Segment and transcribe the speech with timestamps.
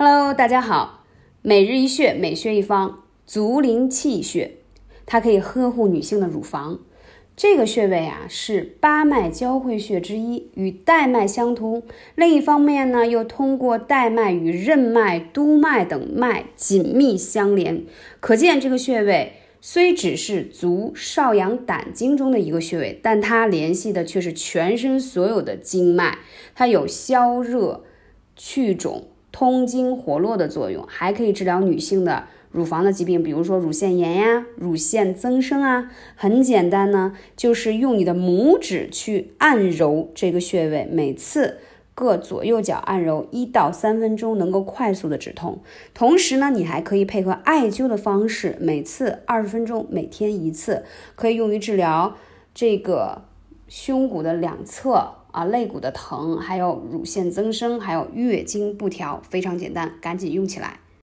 [0.00, 1.02] Hello，大家好。
[1.42, 4.58] 每日一穴，每穴一方，足临气穴，
[5.04, 6.78] 它可以呵护女性的乳房。
[7.34, 11.82] 这个穴位啊，是八脉交汇穴之一，与带脉相通。
[12.14, 17.84] 另一方面呢，又通过带脉与任脉、督脉等脉紧密相连。
[18.20, 26.18] 可见这个穴位虽只是足少阳胆经中的一个穴位，但它联系的却是全身所有的经脉，
[26.54, 27.82] 它有消热、
[28.36, 29.08] 去肿。
[29.30, 35.90] 通经活络的作用，还可以治疗女性的乳房的疾病，比如说乳腺炎呀、乳腺增生啊。
[36.16, 41.58] 很简单呢，就是用你的拇指去按揉这个穴位，每次
[41.94, 45.60] 各左右脚按揉一到三分钟，能够快速的止痛。
[45.92, 50.84] 同时呢，你还可以配合艾灸的方式，每次二十分钟，每天一次，
[51.14, 52.16] 可以用于治疗
[52.54, 53.22] 这个
[53.68, 55.14] 胸骨的两侧。
[55.38, 60.80] 啊，肋骨的疼，还有乳腺增生，还有月经不调，非常简单，赶紧用起来。